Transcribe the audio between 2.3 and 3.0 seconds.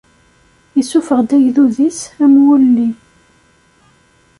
wulli.